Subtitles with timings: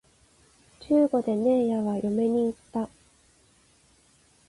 [0.79, 2.89] 十五でねえやは嫁に行った